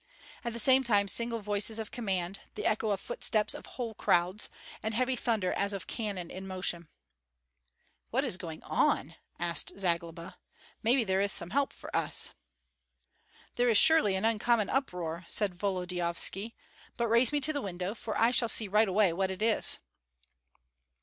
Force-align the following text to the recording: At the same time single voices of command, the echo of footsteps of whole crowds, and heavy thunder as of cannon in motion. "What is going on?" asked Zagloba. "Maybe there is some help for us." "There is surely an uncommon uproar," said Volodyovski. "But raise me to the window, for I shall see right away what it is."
At 0.43 0.51
the 0.53 0.57
same 0.57 0.83
time 0.83 1.07
single 1.07 1.41
voices 1.41 1.77
of 1.77 1.91
command, 1.91 2.39
the 2.55 2.65
echo 2.65 2.89
of 2.89 2.99
footsteps 2.99 3.53
of 3.53 3.67
whole 3.67 3.93
crowds, 3.93 4.49
and 4.81 4.95
heavy 4.95 5.15
thunder 5.15 5.53
as 5.53 5.73
of 5.73 5.85
cannon 5.85 6.31
in 6.31 6.47
motion. 6.47 6.87
"What 8.09 8.23
is 8.23 8.35
going 8.35 8.63
on?" 8.63 9.17
asked 9.37 9.73
Zagloba. 9.77 10.37
"Maybe 10.81 11.03
there 11.03 11.21
is 11.21 11.31
some 11.31 11.51
help 11.51 11.71
for 11.71 11.95
us." 11.95 12.31
"There 13.57 13.69
is 13.69 13.77
surely 13.77 14.15
an 14.15 14.25
uncommon 14.25 14.71
uproar," 14.71 15.23
said 15.27 15.53
Volodyovski. 15.53 16.55
"But 16.97 17.05
raise 17.05 17.31
me 17.31 17.39
to 17.41 17.53
the 17.53 17.61
window, 17.61 17.93
for 17.93 18.17
I 18.19 18.31
shall 18.31 18.49
see 18.49 18.67
right 18.67 18.87
away 18.89 19.13
what 19.13 19.29
it 19.29 19.43
is." 19.43 19.77